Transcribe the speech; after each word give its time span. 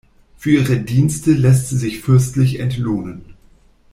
Für 0.35 0.49
ihre 0.49 0.79
Dienste 0.79 1.31
lässt 1.31 1.69
sie 1.69 1.77
sich 1.77 1.99
fürstlich 2.01 2.57
entlohnen. 2.57 3.35